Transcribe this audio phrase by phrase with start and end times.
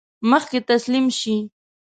[0.29, 1.35] مخکې تسلیم شي.